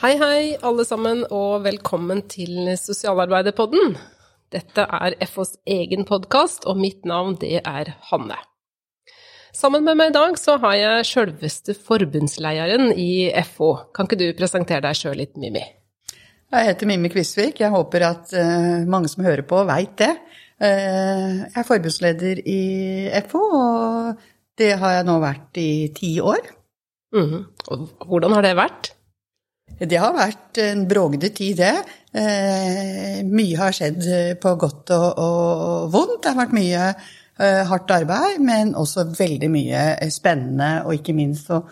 [0.00, 3.98] Hei, hei, alle sammen, og velkommen til Sosialarbeiderpodden.
[4.48, 8.38] Dette er FOs egen podkast, og mitt navn det er Hanne.
[9.52, 13.68] Sammen med meg i dag så har jeg sjølveste forbundslederen i FO.
[13.92, 15.66] Kan ikke du presentere deg sjøl litt, Mimmi?
[16.48, 17.60] Jeg heter Mimmi Kvisvik.
[17.60, 20.14] Jeg håper at uh, mange som hører på, veit det.
[20.64, 22.62] Uh, jeg er forbundsleder i
[23.28, 24.24] FO, og
[24.56, 26.48] det har jeg nå vært i ti år.
[27.12, 27.36] Mm.
[27.68, 28.94] Og hvordan har det vært?
[29.80, 31.72] Det har vært en brågde tid, det.
[32.12, 34.04] Eh, mye har skjedd
[34.42, 36.18] på godt og, og, vondt.
[36.20, 40.72] Det har vært mye eh, hardt arbeid, men også veldig mye spennende.
[40.84, 41.62] Og ikke minst så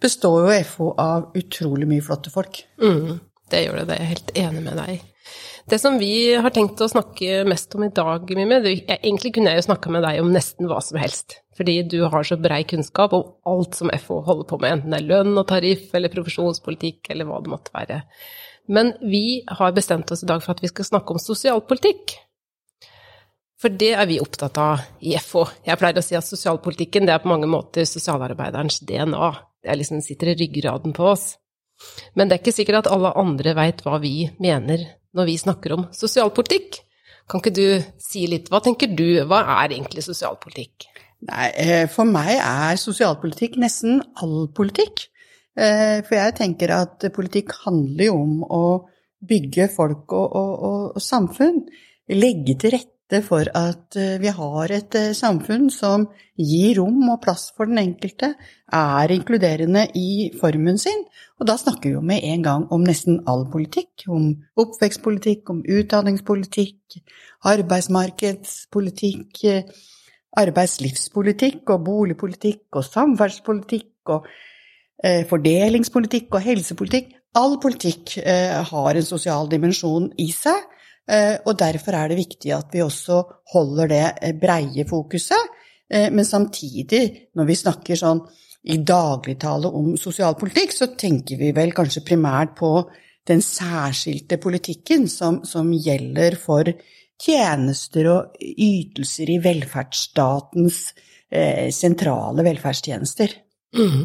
[0.00, 2.62] består jo FO av utrolig mye flotte folk.
[2.80, 3.18] Mm,
[3.52, 5.00] det gjør det, det er jeg helt enig med deg i.
[5.68, 9.60] Det som vi har tenkt å snakke mest om i dag, Mime, egentlig kunne jeg
[9.60, 11.40] jo snakka med deg om nesten hva som helst.
[11.58, 15.02] Fordi du har så brei kunnskap om alt som FO holder på med, enten det
[15.02, 18.00] er lønn og tariff eller profesjonspolitikk eller hva det måtte være.
[18.68, 22.16] Men vi har bestemt oss i dag for at vi skal snakke om sosialpolitikk.
[23.58, 25.42] For det er vi opptatt av i FO.
[25.66, 29.32] Jeg pleier å si at sosialpolitikken det er på mange måter sosialarbeiderens DNA.
[29.64, 31.32] Det liksom sitter i ryggraden på oss.
[32.14, 34.84] Men det er ikke sikkert at alle andre veit hva vi mener
[35.16, 36.82] når vi snakker om sosialpolitikk.
[37.28, 37.66] Kan ikke du
[38.00, 40.88] si litt, hva tenker du, hva er egentlig sosialpolitikk?
[41.28, 45.08] Nei, eh, for meg er sosialpolitikk nesten all politikk.
[45.58, 48.62] Eh, for jeg tenker at politikk handler jo om å
[49.28, 51.64] bygge folk og, og, og, og samfunn.
[52.14, 57.08] Legge til rette rette for at eh, vi har et eh, samfunn som gir rom
[57.10, 58.34] og plass for den enkelte,
[58.70, 61.04] er inkluderende i formen sin.
[61.40, 64.04] Og da snakker vi jo med en gang om nesten all politikk.
[64.08, 67.00] Om oppvekstpolitikk, om utdanningspolitikk,
[67.44, 69.44] arbeidsmarkedspolitikk,
[70.38, 74.26] arbeidslivspolitikk og boligpolitikk og samferdselspolitikk og
[75.02, 77.14] eh, fordelingspolitikk og helsepolitikk.
[77.36, 80.64] All politikk har en sosial dimensjon i seg.
[81.08, 83.22] Eh, og derfor er det viktig at vi også
[83.54, 85.54] holder det eh, breie fokuset.
[85.88, 88.20] Eh, men samtidig, når vi snakker sånn
[88.68, 92.72] i dagligtale om sosialpolitikk, så tenker vi vel kanskje primært på
[93.28, 96.68] den særskilte politikken som, som gjelder for
[97.18, 100.82] tjenester og ytelser i velferdsstatens
[101.32, 103.32] eh, sentrale velferdstjenester.
[103.78, 104.04] Mm.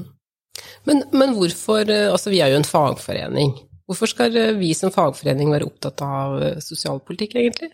[0.88, 3.56] Men, men, hvorfor Altså, vi er jo en fagforening.
[3.94, 7.70] Hvorfor skal eh, vi som fagforening være opptatt av eh, sosialpolitikk, egentlig?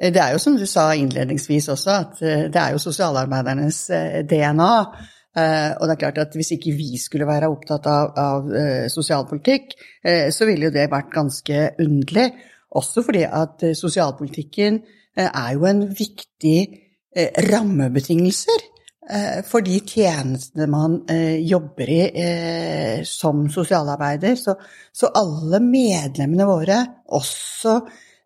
[0.00, 3.82] Eh, det er jo som du sa innledningsvis også, at det er jo sosialarbeidernes
[4.30, 4.76] DNA.
[5.32, 8.50] Og det er klart at hvis ikke vi skulle være opptatt av, av
[8.92, 9.70] sosialpolitikk,
[10.28, 12.26] så ville jo det vært ganske underlig.
[12.76, 14.76] Også fordi at sosialpolitikken
[15.16, 16.58] er jo en viktig
[17.48, 18.66] rammebetingelser
[19.48, 24.36] for de tjenestene man eh, jobber i eh, som sosialarbeider.
[24.40, 24.54] Så,
[24.92, 26.80] så, alle medlemmene våre,
[27.12, 27.80] også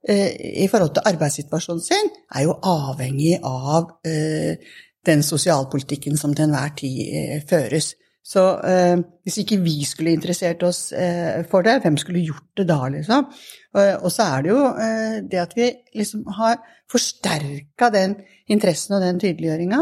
[0.06, 7.42] i forhold til arbeidssituasjonen sin, er jo avhengig av den sosialpolitikken som til enhver tid
[7.50, 7.88] føres.
[8.26, 12.64] Så eh, hvis ikke vi skulle interessert oss eh, for det, hvem skulle gjort det
[12.66, 13.28] da, liksom?
[13.76, 16.58] Og, og så er det jo eh, det at vi liksom har
[16.91, 18.16] forsterka den
[18.50, 19.78] interessen og den tydeliggjøringa,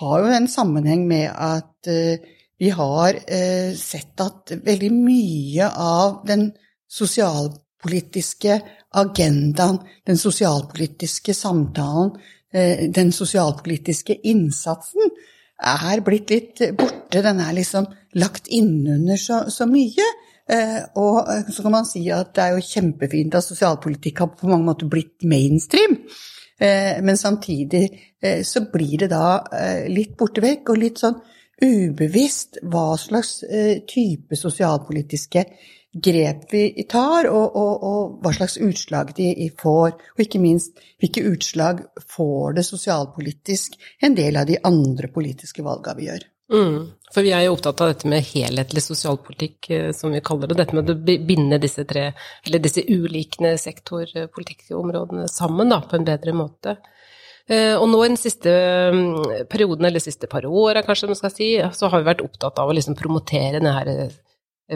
[0.00, 2.22] har jo en sammenheng med at eh,
[2.58, 6.48] vi har eh, sett at veldig mye av den
[6.92, 8.60] sosialpolitiske
[9.02, 12.14] agendaen, den sosialpolitiske samtalen,
[12.54, 15.12] eh, den sosialpolitiske innsatsen
[15.62, 17.22] er blitt litt borte.
[17.22, 17.86] Den er liksom
[18.18, 20.08] lagt innunder så, så mye.
[20.98, 24.66] Og så kan man si at det er jo kjempefint at sosialpolitikk har på mange
[24.66, 25.94] måter blitt mainstream.
[26.62, 27.84] Eh, men samtidig
[28.22, 31.18] eh, så blir det da eh, litt borte vekk og litt sånn
[31.62, 33.44] ubevisst hva slags
[33.86, 35.44] type sosialpolitiske
[35.92, 39.92] grep vi tar, og, og, og, hva slags utslag de får.
[40.16, 41.84] Og ikke minst hvilke utslag
[42.16, 46.26] får det sosialpolitisk en del av de andre politiske valgene vi gjør.
[46.52, 46.80] Mm.
[47.12, 50.56] For vi er jo opptatt av dette med helhetlig sosialpolitikk, eh, som vi kaller det.
[50.62, 50.96] Dette med å
[51.28, 52.08] binde disse tre,
[52.46, 56.78] eller disse ulike sektorpolitikkområdene sammen da, på en bedre måte.
[57.50, 58.52] Eh, og nå i den siste
[58.94, 62.62] mm, perioden, eller siste par åra kanskje man skal si, så har vi vært opptatt
[62.62, 64.16] av å liksom promotere denne her eh,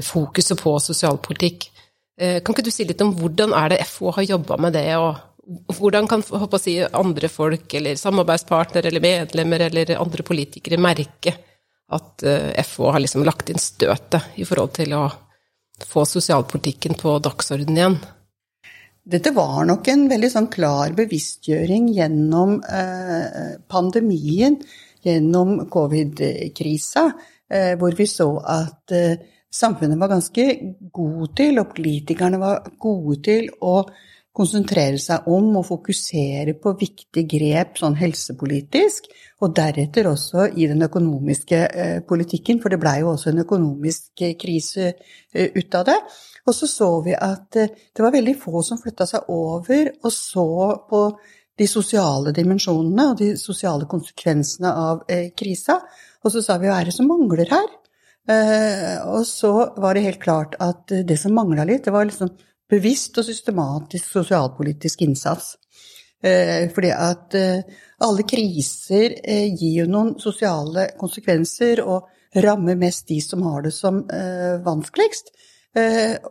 [0.05, 1.71] fokuset på sosialpolitikk.
[2.17, 5.77] Kan ikke du si litt om hvordan er det FO har jobba med det, og
[5.77, 6.23] hvordan kan
[6.57, 11.35] si, andre folk, eller samarbeidspartnere, eller medlemmer, eller andre politikere merke
[11.93, 12.23] at
[12.67, 15.05] FH har liksom lagt inn støtet i forhold til å
[15.87, 17.99] få sosialpolitikken på dagsordenen igjen.
[19.07, 24.57] Dette var nok en veldig sånn klar bevisstgjøring gjennom eh, pandemien,
[25.07, 27.05] gjennom covid-krisa,
[27.47, 30.49] eh, hvor vi så at eh, samfunnet var ganske
[30.91, 33.77] god til, og politikerne var gode til, å
[34.37, 39.09] konsentrere seg om og fokusere på viktige grep sånn helsepolitisk,
[39.45, 44.25] og deretter også i den økonomiske eh, politikken, for det blei jo også en økonomisk
[44.25, 45.97] eh, krise eh, ut av det.
[46.47, 50.13] Og så så vi at eh, det var veldig få som flytta seg over og
[50.15, 50.47] så
[50.91, 51.03] på
[51.57, 55.81] de sosiale dimensjonene og de sosiale konsekvensene av eh, krisa.
[56.25, 57.71] Og så sa vi hva er det som mangler her?
[58.29, 62.33] Eh, og så var det helt klart at det som mangla litt, det var liksom
[62.71, 65.55] bevisst og systematisk sosialpolitisk innsats.
[66.25, 72.09] Eh, fordi at eh, alle kriser eh, gir jo noen sosiale konsekvenser og
[72.43, 74.03] rammer mest de som har det som
[74.65, 75.31] vanskeligst.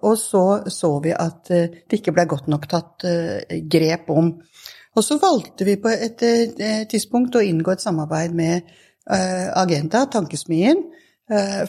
[0.05, 3.05] Og så så vi at det ikke ble godt nok tatt
[3.73, 4.27] grep om.
[4.93, 6.21] Og så valgte vi på et
[6.91, 8.69] tidspunkt å inngå et samarbeid med
[9.09, 10.83] Agenda, Tankesmien,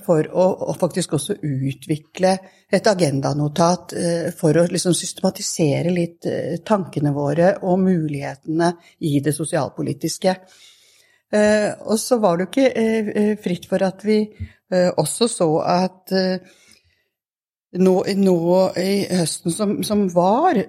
[0.05, 2.35] for å, å, faktisk også utvikle
[2.69, 8.69] et agendanotat eh, for å liksom systematisere litt eh, tankene våre og mulighetene
[9.08, 10.37] i det sosialpolitiske.
[11.26, 14.20] Og så var det jo ikke fritt for at vi
[14.70, 18.37] også så at nå, nå
[18.79, 20.61] i høsten som, som var,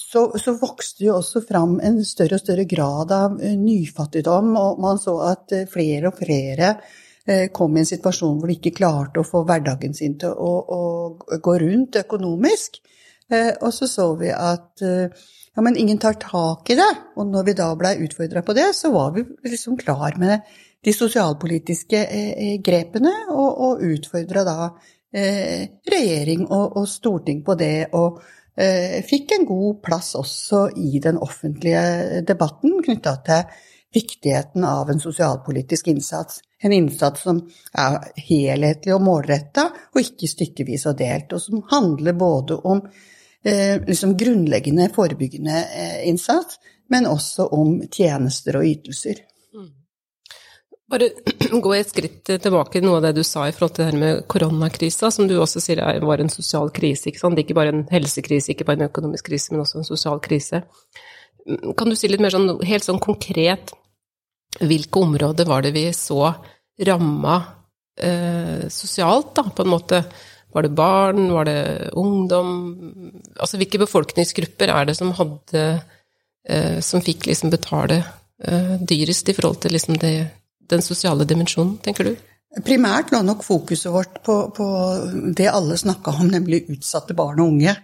[0.00, 5.02] så, så, vokste jo også fram en større og større grad av nyfattigdom, og man
[5.04, 7.03] så at flere og flere Eh,
[7.56, 11.38] kom i en situasjon hvor de ikke klarte å få hverdagen sin til å, å
[11.40, 12.82] gå rundt økonomisk.
[13.32, 15.24] Eh, og så så vi at eh,
[15.54, 16.90] ja, men ingen tar tak i det.
[17.16, 20.40] Og når vi da blei utfordra på det, så var vi liksom klar med
[20.84, 22.00] de sosialpolitiske
[22.60, 24.56] grepene, og, og utfordra da
[25.14, 27.86] regjering og, og, storting på det.
[27.96, 28.18] og
[29.08, 33.54] fikk en god plass også i den offentlige debatten knytta til
[33.94, 36.40] viktigheten av en sosialpolitisk innsats.
[36.58, 37.40] En innsats som
[37.78, 37.98] er
[38.28, 42.80] helhetlig og målretta, og ikke stykkevis og delt, og som handler både om
[43.44, 46.58] eh, liksom grunnleggende forebyggende eh, innsats,
[46.90, 49.22] men også om tjenester og ytelser.
[49.54, 49.70] Mm.
[50.90, 51.10] Bare
[51.64, 54.02] gå et skritt tilbake til noe av det du sa i forhold til det her
[54.02, 57.12] med koronakrisa, som du også sier var en sosial krise.
[57.12, 57.32] Ikke?
[57.44, 60.64] Ikke bare en helsekrise, ikke bare en økonomisk krise, men også en sosial krise.
[61.76, 63.74] Kan du si litt mer sånn, helt sånn konkret
[64.60, 66.28] hvilke områder var det vi så
[66.86, 67.36] ramma
[68.00, 70.02] eh, sosialt, da, på en måte?
[70.54, 72.52] Var det barn, var det ungdom?
[73.40, 75.64] Altså hvilke befolkningsgrupper er det som hadde
[76.46, 78.04] eh, Som fikk liksom betale
[78.38, 80.14] eh, dyrest i forhold til liksom det,
[80.70, 82.14] den sosiale dimensjonen, tenker du?
[82.62, 84.66] Primært lå nok fokuset vårt på, på
[85.34, 87.74] det alle snakka om, nemlig utsatte barn og unge.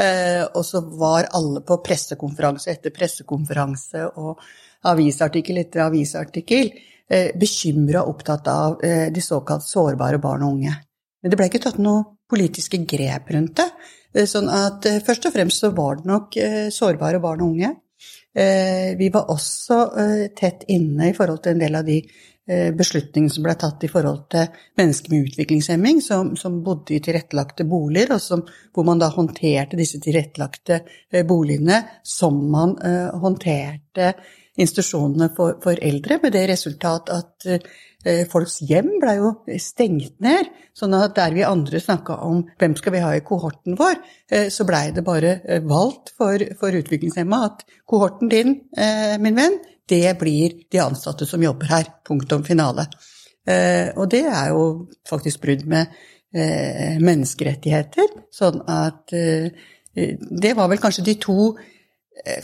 [0.00, 4.40] Eh, og så var alle på pressekonferanse etter pressekonferanse og
[4.86, 6.70] avisartikkel etter avisartikkel
[7.10, 10.76] eh, bekymra og opptatt av eh, de såkalt sårbare barn og unge.
[11.22, 13.68] Men det ble ikke tatt noen politiske grep rundt det.
[14.14, 16.40] Eh, sånn at først og fremst så var det nok
[16.74, 17.74] sårbare barn og unge.
[18.38, 19.76] Vi var også
[20.36, 21.96] tett inne i forhold til en del av de
[22.76, 27.66] beslutningene som ble tatt i forhold til mennesker med utviklingshemming, som, som bodde i tilrettelagte
[27.66, 30.78] boliger, og som, hvor man da håndterte disse tilrettelagte
[31.26, 32.76] boligene som man
[33.24, 34.12] håndterte
[34.58, 39.30] institusjonene for, for, eldre, med det resultat at eh, folks hjem ble jo
[39.62, 40.50] stengt ned.
[40.76, 44.00] Sånn at der vi andre snakka om hvem skal vi ha i kohorten vår,
[44.32, 48.58] eh, så blei det bare eh, valgt for, for utviklingshemma at kohorten din,
[49.22, 51.86] min venn, det blir de ansatte som jobber her.
[52.04, 52.84] Punktum finale.
[53.96, 54.64] Og det er jo
[55.08, 55.94] faktisk brudd med
[57.00, 58.10] menneskerettigheter.
[58.28, 61.54] Sånn at det var vel kanskje de to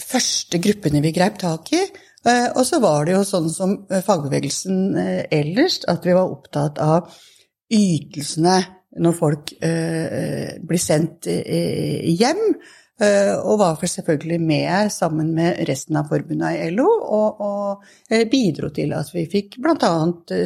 [0.00, 1.82] første gruppene vi greip tak i.
[2.24, 6.30] Eh, og så var det jo sånn som eh, fagbevegelsen eh, ellers, at vi var
[6.32, 7.12] opptatt av
[7.74, 8.56] ytelsene
[8.94, 12.42] når folk blir sendt hjem.
[13.02, 17.82] Og var for selvfølgelig med sammen med resten av forbundene i LO og, og
[18.30, 19.90] bidro til at vi fikk bl.a.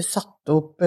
[0.06, 0.80] satt opp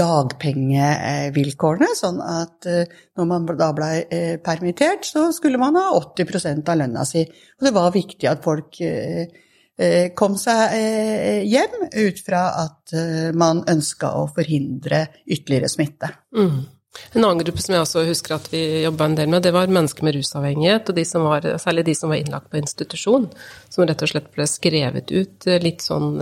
[0.00, 3.92] dagpengevilkårene, sånn at når man da ble
[4.42, 7.22] permittert, så skulle man ha 80 av lønna si.
[7.60, 8.74] Og det var viktig at folk
[10.14, 16.10] kom seg eh, hjem ut fra at eh, man ønska å forhindre ytterligere smitte.
[16.36, 16.60] Mm.
[17.14, 19.70] En annen gruppe som jeg også husker at vi jobba en del med, det var
[19.70, 23.28] mennesker med rusavhengighet, og de var, særlig de som var innlagt på institusjon,
[23.70, 26.18] som rett og slett ble skrevet ut litt sånn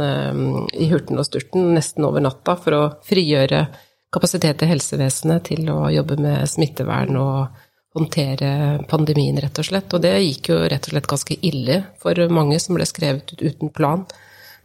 [0.77, 3.65] i hurten og sturten, nesten over natta, for å frigjøre
[4.13, 7.65] kapasitet i helsevesenet til å jobbe med smittevern og
[7.99, 8.53] håndtere
[8.91, 9.93] pandemien, rett og slett.
[9.93, 13.45] Og det gikk jo rett og slett ganske ille for mange som ble skrevet ut
[13.45, 14.07] uten plan.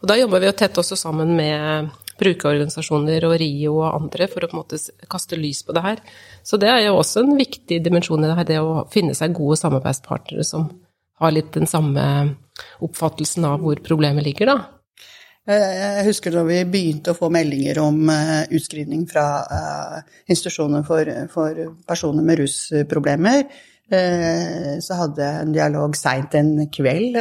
[0.04, 4.46] Og da jobba vi jo tett også sammen med brukerorganisasjoner og RIO og andre for
[4.46, 4.80] å på en måte
[5.12, 6.02] kaste lys på det her.
[6.46, 9.36] Så det er jo også en viktig dimensjon i det her, det å finne seg
[9.38, 10.70] gode samarbeidspartnere som
[11.24, 12.06] har litt den samme
[12.84, 14.83] oppfattelsen av hvor problemet ligger, da.
[15.44, 19.98] Eh, jeg husker da vi begynte å få meldinger om uh, utskrivning fra uh,
[20.32, 23.46] institusjoner for, for, personer med rusproblemer.
[23.94, 27.18] Så hadde jeg en dialog seint en kveld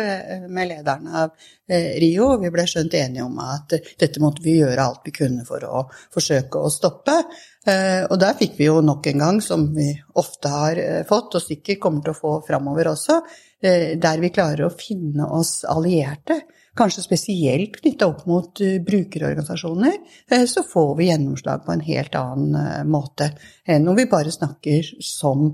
[0.46, 2.28] med lederen av RIO.
[2.40, 5.82] Vi ble skjønt enige om at dette måtte vi gjøre alt vi kunne for å
[6.14, 7.18] forsøke å stoppe.
[7.66, 9.90] Og der fikk vi jo nok en gang, som vi
[10.22, 13.20] ofte har fått, og sikkert kommer til å få framover også,
[13.60, 16.40] der vi klarer å finne oss allierte
[16.78, 19.98] kanskje spesielt knytta opp mot uh, brukerorganisasjoner,
[20.32, 23.32] uh, så får vi gjennomslag på en helt annen uh, måte
[23.68, 25.50] enn om vi bare snakker som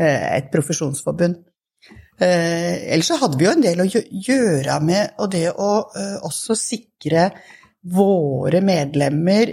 [0.00, 1.40] et profesjonsforbund.
[2.20, 5.70] Ellers så hadde vi jo en del å gjøre med og det å
[6.28, 7.26] også sikre
[7.90, 9.52] våre medlemmer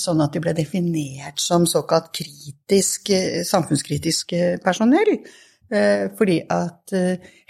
[0.00, 3.10] sånn at de ble definert som såkalt kritisk,
[3.48, 5.18] samfunnskritisk personell.
[6.16, 6.96] Fordi at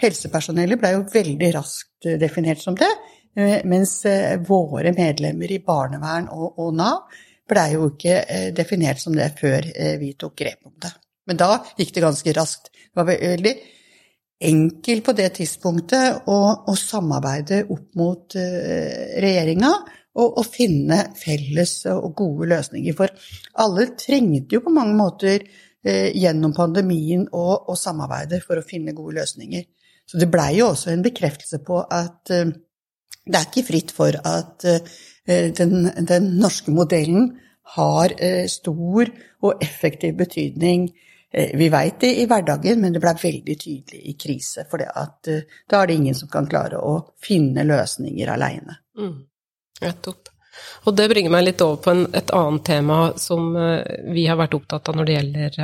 [0.03, 2.89] helsepersonellet ble jo veldig raskt definert som det,
[3.35, 9.01] eh, mens eh, våre medlemmer i barnevern og, og Nav blei jo ikke eh, definert
[9.01, 9.67] som det før
[9.99, 10.91] vi tok grep om det.
[11.27, 12.71] Men da gikk det ganske raskt.
[12.73, 13.53] Det var veldig
[14.43, 22.09] enkelt på det tidspunktet å, å samarbeide opp mot regjeringa og, og, finne felles og
[22.19, 22.97] gode løsninger.
[22.97, 23.13] For
[23.63, 25.45] alle trengte jo på mange måter
[25.83, 29.63] gjennom pandemien å samarbeide for å finne gode løsninger.
[30.09, 32.51] Så det blei jo også en bekreftelse på at uh,
[33.23, 34.91] det er ikke fritt for at uh,
[35.27, 37.31] den, den, norske modellen
[37.77, 39.11] har uh, stor
[39.43, 40.89] og effektiv betydning.
[41.33, 44.67] Vi veit det i hverdagen, men det blei veldig tydelig i krise.
[44.69, 46.91] For da er det ingen som kan klare å
[47.25, 48.75] finne løsninger aleine.
[49.01, 49.15] Mm.
[49.81, 50.32] Nettopp.
[50.85, 53.51] Og det bringer meg litt over på en, et annet tema som
[54.13, 55.59] vi har vært opptatt av når det gjelder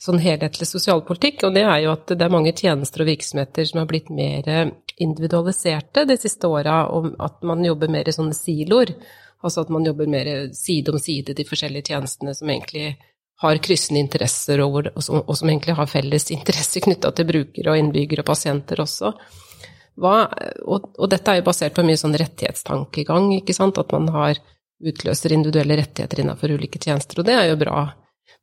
[0.00, 3.82] sånn helhetlig sosialpolitikk, og det er jo at det er mange tjenester og virksomheter som
[3.82, 8.94] har blitt mer individualiserte de siste åra, og at man jobber mer i sånne siloer.
[9.40, 12.94] Altså at man jobber mer side om side, de forskjellige tjenestene som egentlig
[13.40, 17.80] har kryssende interesser, og, som, og som, egentlig har felles interesse knytta til brukere og
[17.80, 19.14] innbyggere og pasienter også.
[20.00, 20.14] Hva,
[20.64, 24.38] og, og, dette er jo basert på mye sånn rettighetstankegang, ikke sant, at man har
[24.80, 27.82] utløser individuelle rettigheter innenfor ulike tjenester, og det er jo bra.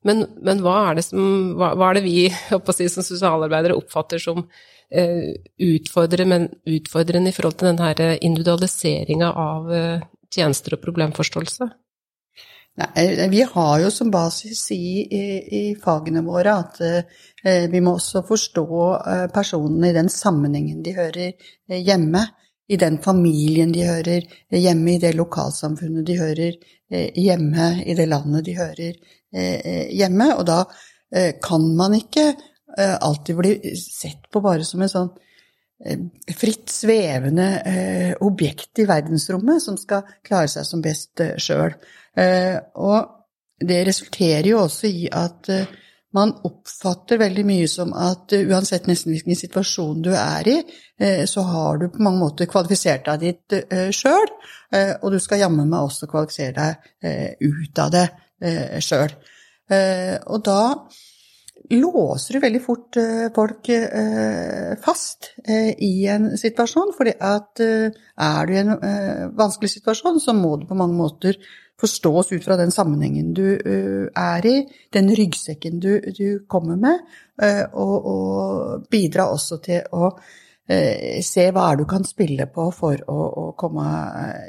[0.06, 2.28] Men, men hva, er som, hva, hva, er det vi
[2.76, 4.44] si, som sosialarbeidere oppfatter som
[4.90, 11.70] eh, utfordrende, utfordrende, i forhold til denne eh, individualiseringa av eh, tjenester og problemforståelse?
[12.78, 15.22] Nei, eh, vi har jo som basis i, i,
[15.60, 18.66] i fagene våre at eh, vi må også forstå
[18.98, 22.26] eh, personene i den sammenhengen de hører eh, hjemme
[22.68, 26.58] i den familien de hører hjemme, i det lokalsamfunnet de hører
[27.16, 28.98] hjemme, i det landet de hører
[29.34, 30.32] Eh, hjemme.
[30.38, 30.62] Og da
[31.14, 35.16] eh, kan man ikke eh, alltid bli sett på bare som en sånn
[36.34, 37.44] fritt svevende
[38.26, 41.76] objekt i verdensrommet som skal klare seg som best sjøl.
[42.18, 43.10] Og
[43.60, 45.50] det resulterer jo også i at
[46.16, 50.56] man oppfatter veldig mye som at uansett nesten hvilken situasjon du er i,
[51.30, 53.58] så har du på mange måter kvalifisert deg dit
[53.94, 54.32] sjøl,
[55.02, 58.06] og du skal jammen meg også kvalifisere deg ut av det
[58.42, 59.14] eh, sjøl.
[59.70, 60.60] Eh, og da
[61.70, 68.48] låser du veldig fort eh, folk eh, fast eh, i en situasjon, fordi at er
[68.48, 68.74] du i en
[69.36, 71.38] vanskelig situasjon, så må du på mange måter
[71.78, 74.56] forstås ut fra den sammenhengen du er i,
[74.92, 77.04] den ryggsekken du, du kommer med,
[77.70, 80.10] og, og bidra også til å
[81.22, 83.86] se hva er du kan spille på for å, å komme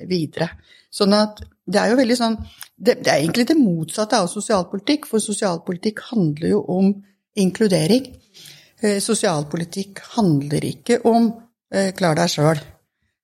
[0.09, 0.49] videre.
[0.89, 5.05] Sånn at det er jo veldig sånn det, det, er egentlig det motsatte av sosialpolitikk,
[5.11, 6.89] for sosialpolitikk handler jo om
[7.35, 8.07] inkludering.
[8.81, 11.29] Eh, sosialpolitikk handler ikke om
[11.73, 12.61] eh, klar deg sjøl.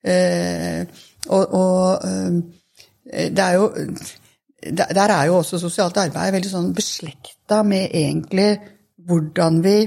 [0.06, 0.86] Eh,
[1.34, 2.06] og, og
[3.06, 3.72] det er jo
[4.66, 8.60] Der er jo også sosialt arbeid veldig sånn beslekta med egentlig
[9.06, 9.78] hvordan vi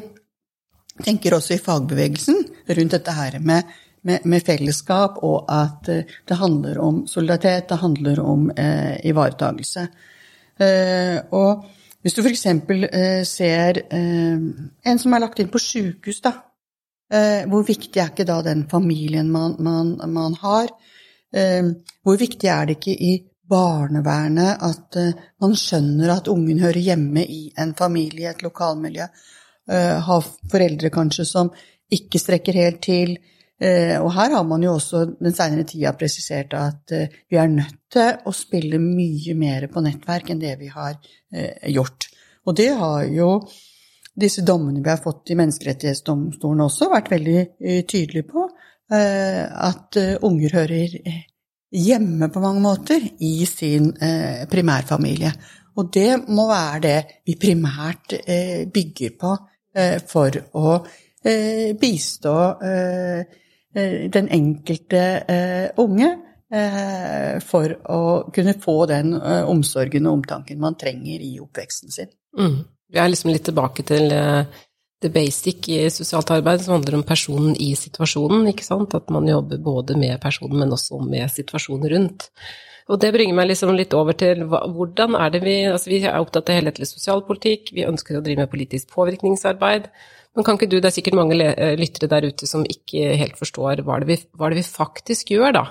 [1.02, 2.42] tenker også i fagbevegelsen
[2.78, 3.70] rundt dette her med
[4.06, 5.88] med, med, fellesskap, og at
[6.28, 9.87] det handler om solidaritet, det handler om eh, ivaretagelse.
[10.58, 11.66] Eh, og
[12.02, 12.45] hvis du f.eks.
[12.47, 14.37] Eh, ser eh,
[14.90, 16.35] en som er lagt inn på sjukehus, da.
[17.09, 20.71] Eh, hvor viktig er ikke da den familien man, man, man har?
[21.35, 21.73] Eh,
[22.05, 23.17] hvor viktig er det ikke i
[23.49, 24.97] barnevernet at
[25.40, 29.09] man skjønner at ungen hører hjemme i en familie, et lokalmiljø?
[29.69, 31.50] har foreldre kanskje som
[31.93, 33.11] ikke strekker helt til,
[33.61, 36.95] Og her har man jo også den seinere tida presisert at
[37.28, 40.99] vi er nødt å spille mye mer på nettverk enn det vi har
[41.71, 42.09] gjort.
[42.47, 43.30] Og det har jo
[44.18, 47.40] disse dommene vi har fått i Menneskerettighetsdomstolen også vært veldig
[47.88, 48.49] tydelige på.
[48.90, 50.97] At unger hører
[51.68, 53.92] hjemme på mange måter i sin
[54.50, 55.33] primærfamilie.
[55.78, 58.16] Og det må være det vi primært
[58.75, 59.35] bygger på
[60.09, 60.78] for å
[61.78, 62.37] bistå
[64.16, 65.04] den enkelte
[65.78, 66.09] unge
[66.49, 68.02] for å
[68.33, 72.09] kunne få den omsorgen og omtanken man trenger i oppveksten sin.
[72.38, 72.62] Mm.
[72.88, 74.09] Vi er liksom litt tilbake til
[75.02, 78.97] the basic i sosialt arbeid, som handler om personen i situasjonen, ikke sant?
[78.99, 82.28] At man jobber både med personen, men også med situasjonen rundt.
[82.88, 86.17] Og det bringer meg liksom litt over til hvordan er det vi Altså vi er
[86.17, 89.90] opptatt av helhetlig sosialpolitikk, vi ønsker å drive med politisk påvirkningsarbeid.
[90.37, 93.38] Men kan ikke du, det er sikkert mange eh, lyttere der ute som ikke helt
[93.38, 95.64] forstår hva det vi, hva det vi faktisk gjør, da.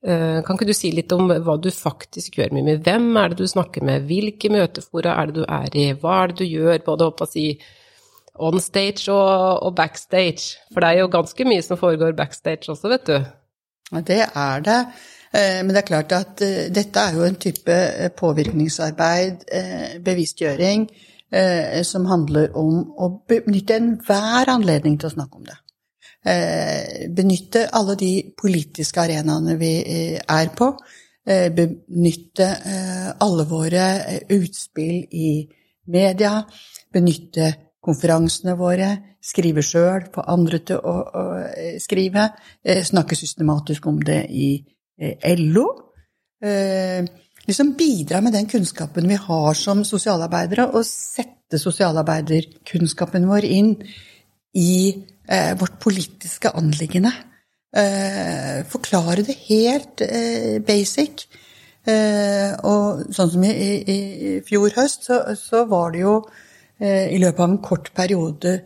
[0.00, 2.78] Eh, kan ikke du si litt om hva du faktisk gjør, Mimmi?
[2.80, 4.06] Hvem er det du snakker med?
[4.08, 5.90] Hvilke møtefora er det du er i?
[5.92, 7.44] Hva er det du gjør, både å si
[8.40, 10.56] on stage og, og, backstage?
[10.72, 13.18] For det er jo ganske mye som foregår backstage også, vet du.
[14.08, 14.80] Det er det.
[15.36, 17.80] Eh, men det er klart at eh, dette er jo en type
[18.16, 19.48] påvirkningsarbeid,
[20.04, 20.88] bevisstgjøring,
[21.86, 25.60] som handler om å benytte enhver anledning til å snakke om det.
[26.20, 29.70] Benytte alle de politiske arenaene vi
[30.20, 30.66] er på.
[31.56, 32.48] Benytte
[33.24, 33.86] alle våre
[34.36, 35.30] utspill i
[35.88, 36.34] media.
[36.92, 37.48] Benytte
[37.80, 38.90] konferansene våre.
[39.24, 40.94] Skrive sjøl, få andre til å,
[41.80, 42.28] skrive.
[42.84, 44.50] Snakke systematisk om det i
[45.00, 45.66] Eh, LO.
[46.44, 47.04] Eh,
[47.46, 53.70] liksom bidra med den kunnskapen vi har som sosialarbeidere, og sette sosialarbeiderkunnskapen vår inn
[54.56, 54.74] i
[55.30, 57.12] eh, vårt politiske anliggende.
[58.66, 60.02] Forklare det helt
[60.66, 61.20] basic.
[62.66, 66.16] Og sånn som i, i, i fjor høst, så, så, var det jo
[66.82, 68.56] i løpet av en kort periode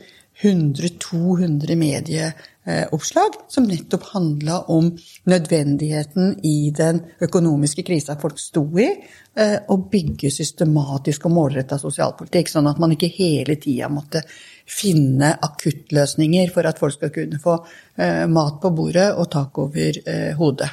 [0.42, 4.90] 100-200 medieoppslag som nettopp handla om
[5.31, 8.88] nødvendigheten i den økonomiske krisa folk sto i,
[9.37, 14.24] eh, å bygge systematisk og målretta sosialpolitikk, sånn at man ikke hele tida måtte
[14.68, 17.59] finne akuttløsninger for at folk skal kunne få
[17.98, 20.70] eh, mat på bordet og tak over eh, hodet.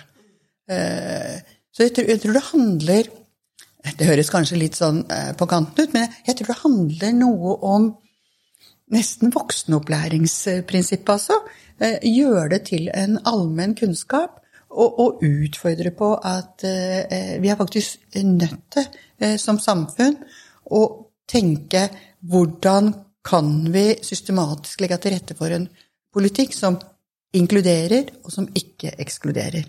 [0.72, 3.08] Så jeg tror, det handler
[3.98, 5.02] Det høres kanskje litt sånn
[5.36, 7.88] på kanten ut, men jeg tror det handler noe om
[8.94, 11.42] nesten voksenopplæringsprinsippet, altså.
[11.82, 14.38] Eh, gjøre det til en allmenn kunnskap.
[14.72, 18.86] Og, og utfordre på at eh, vi er faktisk nødt til,
[19.20, 20.16] eh, som samfunn,
[20.72, 20.82] å
[21.28, 21.90] tenke
[22.24, 25.68] hvordan kan vi systematisk legge til rette for en
[26.14, 26.80] politikk som
[27.38, 29.68] inkluderer, og som ikke ekskluderer.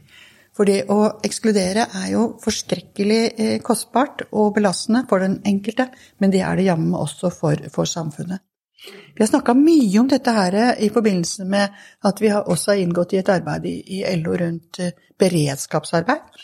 [0.52, 5.86] For det å ekskludere er jo forskrekkelig kostbart og belastende for den enkelte,
[6.20, 8.42] men det er det jammen også for, for samfunnet.
[8.82, 11.76] Vi har snakka mye om dette her i forbindelse med
[12.08, 14.80] at vi har også inngått i et arbeid i LO rundt
[15.20, 16.42] beredskapsarbeid.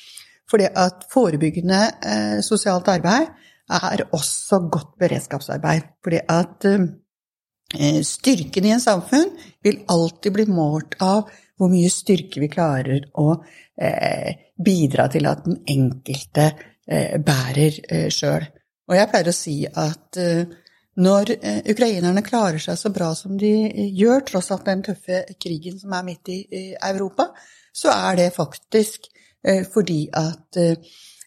[0.48, 3.28] For det at forebyggende eh, sosialt arbeid
[3.68, 5.88] er også godt beredskapsarbeid.
[6.04, 11.28] Fordi at eh, styrken i en samfunn vil alltid bli målt av
[11.58, 16.46] hvor mye styrke vi klarer å eh, bidra til at den enkelte
[16.86, 18.46] eh, bærer eh, sjøl.
[18.88, 20.16] Og jeg pleier å si at
[20.98, 25.22] når eh, ukrainerne klarer seg så bra som de eh, gjør, tross alt den tøffe
[25.40, 26.40] krigen som er midt i,
[26.74, 27.28] Europa,
[27.72, 29.06] så er det faktisk
[29.46, 30.58] eh, fordi at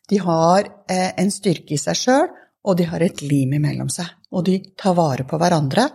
[0.10, 2.32] de har en styrke i seg sjøl,
[2.68, 4.10] og de har et lim imellom seg.
[4.36, 5.86] Og de tar vare på hverandre,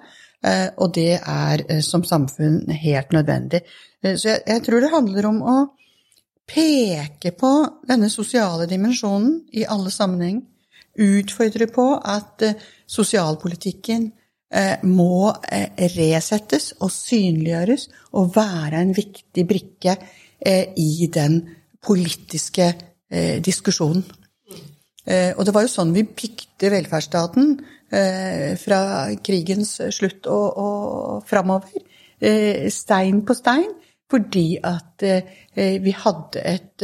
[0.78, 3.60] og det er som samfunn helt nødvendig.
[4.02, 5.56] Så jeg, jeg tror det handler om å
[6.46, 7.52] peke på
[7.88, 10.40] denne sosiale dimensjonen i alle sammenheng.
[10.96, 12.44] Utfordre på at
[12.88, 14.06] sosialpolitikken
[14.54, 19.96] eh, må eh, resettes og synliggjøres og være en viktig brikke
[20.40, 21.42] eh, i den
[21.84, 22.70] politiske
[23.44, 24.04] diskusjonen.
[25.06, 27.52] Og det var jo sånn vi bygde velferdsstaten
[28.58, 28.80] fra
[29.22, 31.84] krigens slutt og, og framover.
[32.74, 33.68] Stein på stein.
[34.10, 35.02] Fordi at
[35.54, 36.82] vi hadde et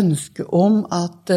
[0.00, 1.32] ønske om at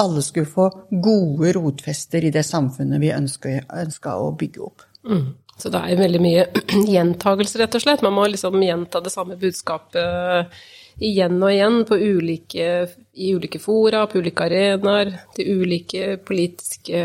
[0.00, 4.84] alle skulle få gode rotfester i det samfunnet vi ønska å bygge opp.
[5.08, 5.26] Mm.
[5.60, 6.44] Så det er veldig mye
[6.94, 8.04] gjentagelse, rett og slett.
[8.06, 10.54] Man må liksom gjenta det samme budskapet
[10.98, 17.04] igjen og igjen ulike, i ulike fora, på ulike arenaer, til ulike politiske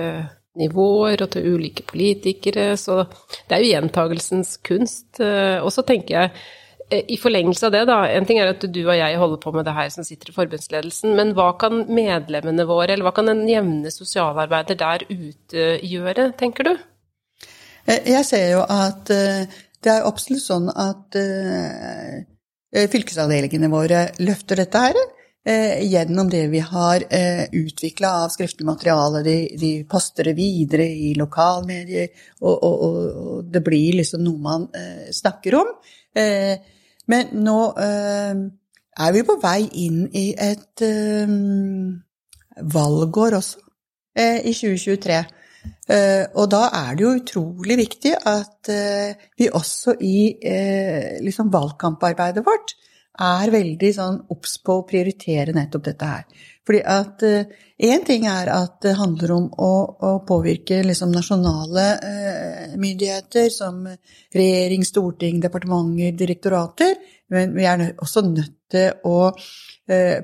[0.55, 2.77] nivåer og til ulike politikere.
[2.79, 3.03] Så
[3.47, 5.19] det er jo gjentagelsens kunst.
[5.19, 6.31] Og så tenker jeg
[6.85, 7.97] I forlengelse av det, da.
[8.13, 10.35] En ting er at du og jeg holder på med det her som sitter i
[10.35, 16.27] forbundsledelsen, men hva kan medlemmene våre, eller hva kan en jevne sosialarbeider der ute gjøre,
[16.37, 16.75] tenker du?
[17.89, 21.17] Jeg ser jo at det er absolutt sånn at
[22.75, 24.97] fylkesavdelingene våre løfter dette her
[25.45, 29.23] eh, gjennom det vi har eh, utvikla av skriftlig materiale.
[29.23, 32.09] De, de, poster det videre i lokalmedier,
[32.41, 35.73] og, og, og, det blir liksom noe man eh, snakker om.
[36.15, 36.55] Eh,
[37.11, 38.43] men nå eh,
[39.05, 41.37] er vi på vei inn i et eh,
[42.75, 43.61] valgår også,
[44.15, 45.15] i 2023.
[46.35, 48.71] og da er det jo utrolig viktig at
[49.37, 50.17] vi også i
[51.21, 52.73] liksom valgkamparbeidet vårt
[53.21, 56.23] er veldig sånn obs på å prioritere nettopp dette her.
[56.65, 59.71] Fordi at én ting er at det handler om å,
[60.09, 61.85] å påvirke liksom nasjonale
[62.81, 66.97] myndigheter som regjering, storting, departementer, direktorater,
[67.31, 69.31] men vi er også nødt til å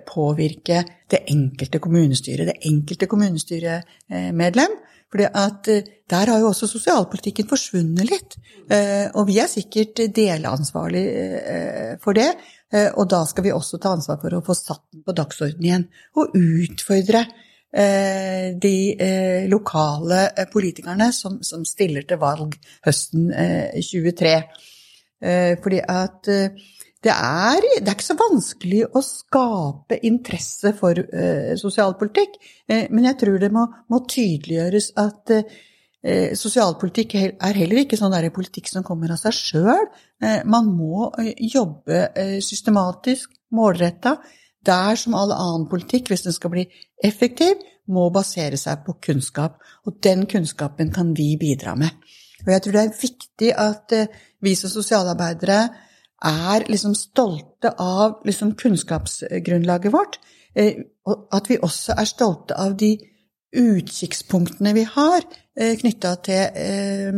[0.08, 4.80] påvirke det enkelte kommunestyret, det enkelte kommunestyremedlem.
[5.12, 5.68] Fordi at
[6.12, 8.38] der har jo også sosialpolitikken forsvunnet litt.
[9.20, 11.04] Og vi er sikkert delansvarlig
[12.00, 12.30] for det.
[12.72, 15.68] Eh, og da skal vi også ta ansvar for å få satt den på dagsordenen
[15.68, 22.56] igjen, og utfordre eh, de eh, lokale politikerne som, stiller til valg
[22.88, 24.36] høsten 23.
[25.22, 26.28] Fordi at
[27.02, 31.00] det er, det er, ikke så vanskelig å skape interesse for
[31.58, 32.36] sosialpolitikk,
[32.70, 35.34] men jeg tror det må, må tydeliggjøres at
[36.02, 39.90] Eh, sosialpolitikk er heller ikke sånn politikk som kommer av seg sjøl.
[40.24, 44.18] Eh, man må eh, jobbe systematisk, målretta.
[44.66, 46.66] Der som all annen politikk, hvis den skal bli
[47.04, 47.62] effektiv,
[47.92, 49.60] må basere seg på kunnskap.
[49.86, 51.94] Og den kunnskapen kan vi bidra med.
[52.46, 53.96] Og jeg tror det er viktig at
[54.42, 55.60] vi som sosialarbeidere
[56.28, 60.20] er liksom stolte av liksom kunnskapsgrunnlaget vårt.
[61.08, 62.96] Og at vi også er stolte av de
[63.52, 65.24] utkikkspunktene vi har
[65.60, 67.18] eh, knytta til eh,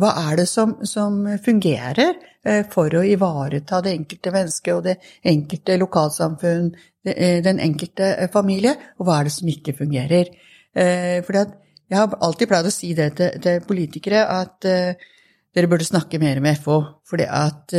[0.00, 2.14] hva er det som, som fungerer
[2.44, 4.96] eh, for å ivareta det enkelte mennesket og det
[5.34, 6.70] enkelte lokalsamfunn,
[7.10, 10.32] eh, den enkelte eh, familie, og hva er det som ikke fungerer.
[10.74, 16.18] For jeg har alltid pleid å si det til, til politikere, at dere burde snakke
[16.18, 16.78] mer med FH.
[17.06, 17.74] fordi at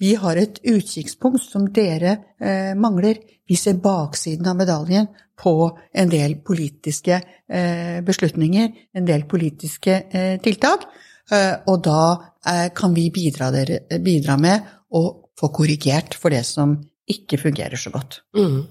[0.00, 3.20] vi har et utkikkspunkt som dere eh, mangler.
[3.48, 5.06] Vi ser baksiden av medaljen
[5.42, 10.86] på en del politiske eh, beslutninger, en del politiske eh, tiltak.
[11.30, 12.02] Eh, og da
[12.46, 15.02] eh, kan vi bidra, dere, bidra, med å
[15.38, 16.76] få korrigert for det som
[17.12, 18.20] ikke fungerer så godt.
[18.36, 18.62] Mm.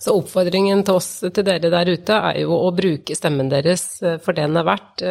[0.00, 4.16] Så oppfordringen til oss, til dere der ute, er jo å bruke stemmen deres eh,
[4.22, 5.04] for det den er verdt.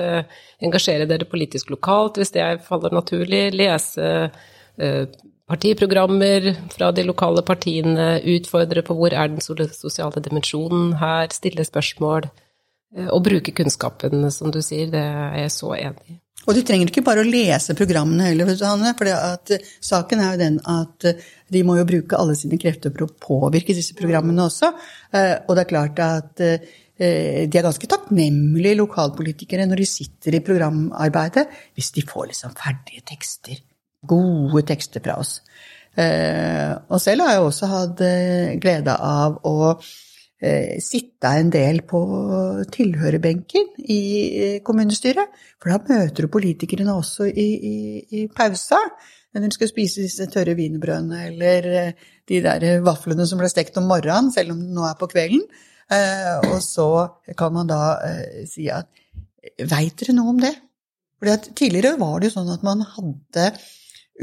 [0.65, 3.49] Engasjere dere politisk lokalt hvis det faller naturlig.
[3.55, 4.11] Lese
[5.49, 12.25] partiprogrammer fra de lokale partiene, utfordre på hvor er den sosiale dimensjonen her, stille spørsmål
[12.25, 14.89] eh, og bruke kunnskapen, som du sier.
[14.93, 16.19] Det er jeg så enig i.
[16.45, 18.49] Og du trenger ikke bare å lese programmene heller,
[18.97, 21.21] for eh, saken er jo den at eh,
[21.53, 24.71] de må jo bruke alle sine krefter for å påvirke disse programmene også.
[25.13, 26.49] Og det er klart at de
[26.97, 31.45] er ganske takknemlige lokalpolitikere når de sitter i programarbeidet,
[31.77, 33.61] hvis de får liksom ferdige tekster
[34.07, 35.39] gode tekster fra oss.
[35.95, 41.85] Eh, og selv har jeg også hatt eh, glede av å eh, sitte en del
[41.87, 42.01] på
[42.73, 44.01] tilhørerbenken i
[44.65, 45.37] kommunestyret.
[45.61, 47.77] For da møter du politikerne også i, i,
[48.19, 48.81] i pausa.
[49.35, 51.65] Når du skal spise disse tørre wienerbrødene eller
[52.27, 55.41] de der vaflene som ble stekt om morgenen, selv om det nå er på kvelden.
[56.47, 56.85] Og så
[57.35, 57.81] kan man da
[58.47, 58.87] si at
[59.59, 60.55] Veit dere noe om det?
[61.21, 63.49] Fordi Tidligere var det jo sånn at man hadde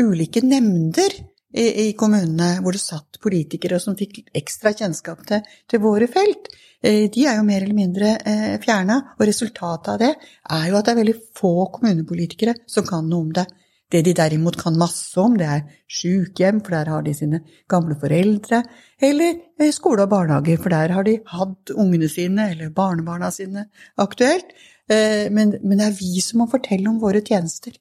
[0.00, 1.12] ulike nemnder
[1.52, 6.48] i, i, kommunene hvor det satt politikere som fikk ekstra kjennskap til, til våre felt.
[6.82, 10.78] Eh, de er jo mer eller mindre eh, fjerna, og resultatet av det er jo
[10.78, 13.46] at det er veldig få kommunepolitikere som kan noe om det.
[13.92, 17.98] Det de derimot kan masse om, det er sykehjem, for der har de sine gamle
[18.00, 18.62] foreldre,
[18.96, 23.68] eller eh, skole og barnehage, for der har de hatt ungene sine eller barnebarna sine
[24.00, 24.54] aktuelt.
[24.92, 27.72] Men, men det er vi som må fortelle om våre tjenester.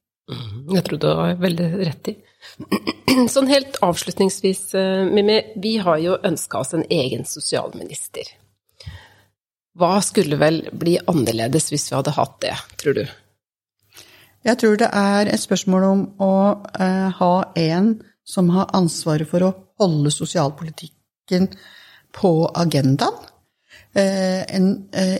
[0.71, 2.15] Jeg tror du har veldig rett i.
[3.33, 8.29] Sånn helt avslutningsvis, eh, Mimmi, vi har jo ønska oss en egen sosialminister.
[9.77, 13.03] Hva skulle vel bli annerledes hvis vi hadde hatt det, tror du?
[14.47, 16.33] Jeg tror det er et spørsmål om å
[16.79, 17.93] eh, ha en
[18.27, 21.49] som har ansvaret for å holde sosialpolitikken
[22.15, 23.27] på agendaen.
[23.91, 24.67] Eh, en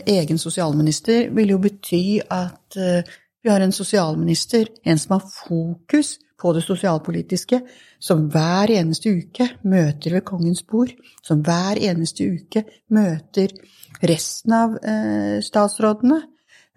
[0.08, 2.78] egen sosialminister vil jo bety at
[3.42, 7.60] Vi har en sosialminister, en som har fokus på det sosialpolitiske,
[7.98, 10.90] som hver eneste uke møter ved kongens bord,
[11.22, 13.54] som hver eneste uke møter
[14.02, 16.20] resten av eh, statsrådene,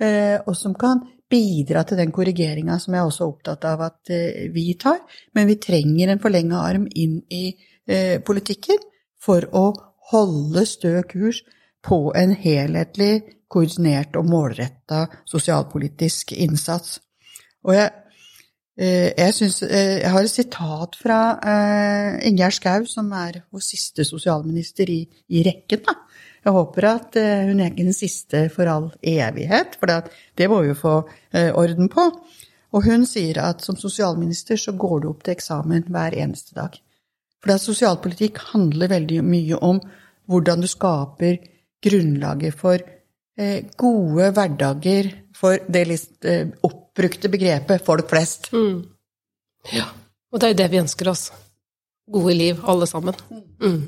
[0.01, 4.13] eh, og som kan bidra til den korrigeringa som jeg også er opptatt av at
[4.13, 5.01] eh, vi tar.
[5.33, 7.47] Men vi trenger en forlenga arm inn i
[7.89, 8.81] eh, politikken
[9.21, 9.67] for å
[10.11, 11.41] holde stø kurs
[11.85, 13.23] på en helhetlig,
[13.55, 16.99] koordinert og målretta sosialpolitisk innsats.
[17.65, 17.89] Og jeg,
[18.77, 23.63] eh, jeg, synes, eh, jeg har et sitat fra uh, Ingjerd Schou, som er vår
[23.63, 25.85] siste sosialminister i, i rekken.
[25.87, 25.95] Da.
[26.45, 29.89] Jeg håper at hun er ikke den siste for all evighet, for
[30.37, 30.91] det må vi jo få
[31.57, 32.03] orden på.
[32.75, 36.75] Og hun sier at som sosialminister så går du opp til eksamen hver eneste dag.
[37.41, 39.79] For sosialpolitikk handler veldig mye om
[40.29, 41.37] hvordan du skaper
[41.85, 42.94] grunnlaget for eh,
[43.77, 45.85] gode hverdager for det
[46.23, 48.51] eh, oppbrukte begrepet folk flest.
[48.55, 48.85] Mm.
[49.75, 49.89] Ja,
[50.31, 51.29] og det er jo det vi ønsker oss.
[52.11, 53.15] Gode liv, alle sammen.
[53.59, 53.85] Mm.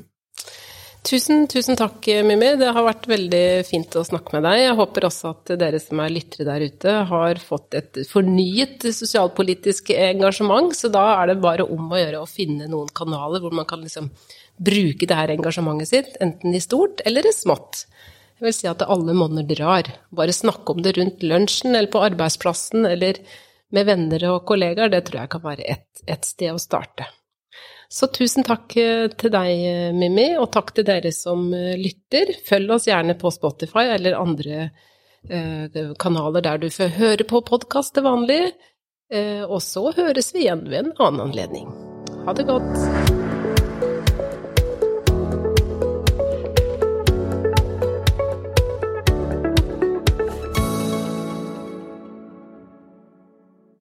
[1.08, 2.50] Tusen, tusen takk, Mimmi.
[2.60, 4.64] Det har vært veldig fint å snakke med deg.
[4.64, 9.92] Jeg håper også at dere som er lyttere der ute, har fått et fornyet sosialpolitisk
[9.94, 10.74] engasjement.
[10.76, 13.80] Så da er det bare om å gjøre å finne noen kanaler hvor man kan
[13.84, 14.10] liksom
[14.58, 17.86] bruke det her engasjementet sitt, enten i stort eller i smått.
[18.38, 19.90] Jeg vil si at alle monner drar.
[20.14, 23.18] Bare snakke om det rundt lunsjen eller på arbeidsplassen eller
[23.74, 27.08] med venner og kollegaer, det tror jeg kan være et, et sted å starte.
[27.88, 32.34] Så tusen takk eh, til deg, Mimmi, og takk til dere som eh, lytter.
[32.48, 34.68] Følg oss gjerne på Spotify eller andre
[35.28, 38.42] eh, kanaler der du får høre på podkast til vanlig.
[39.12, 41.72] Eh, og så høres vi igjen ved en annen anledning.
[42.26, 43.17] Ha det godt.